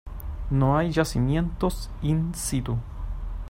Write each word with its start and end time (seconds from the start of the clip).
No 0.49 0.75
hay 0.79 0.91
yacimientos 0.93 1.91
"in 2.01 2.33
situ". 2.33 2.75